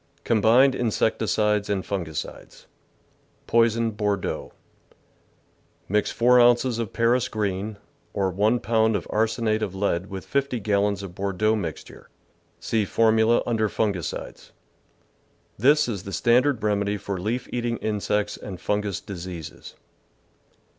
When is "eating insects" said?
17.53-18.37